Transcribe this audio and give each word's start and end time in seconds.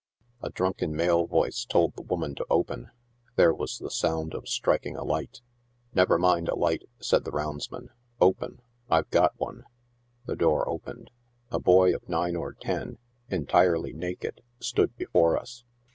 A 0.41 0.49
drunken 0.49 0.95
male 0.95 1.27
voice 1.27 1.63
told 1.63 1.93
the 1.95 2.01
woaiau 2.01 2.35
to 2.37 2.45
open. 2.49 2.89
There 3.35 3.53
was 3.53 3.77
the 3.77 3.91
sound 3.91 4.33
of 4.33 4.47
striking 4.49 4.95
a 4.95 5.03
light." 5.03 5.41
Never 5.93 6.17
mind 6.17 6.49
a 6.49 6.55
light," 6.55 6.89
said 6.99 7.23
the 7.23 7.29
roundsman;" 7.29 7.89
open— 8.29 8.63
I've 8.89 9.11
got 9.11 9.39
one 9.39 9.65
I" 9.67 9.69
The 10.25 10.35
door 10.37 10.67
opened. 10.67 11.11
A 11.51 11.59
boy 11.59 11.93
of 11.93 12.09
nine 12.09 12.35
or 12.35 12.53
ten, 12.53 12.97
entirely 13.29 13.93
naked, 13.93 14.41
stood 14.59 14.95
before 14.97 15.37
us. 15.37 15.65